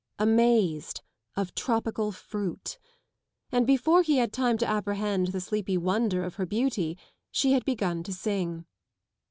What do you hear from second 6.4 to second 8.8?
beauty, she had begun to sing.